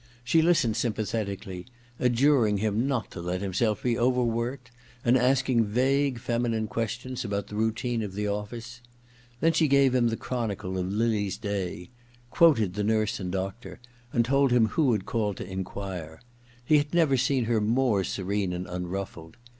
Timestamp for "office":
8.27-8.81